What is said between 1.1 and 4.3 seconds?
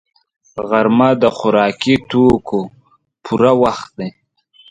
د خوراکي توکو پوره وخت دی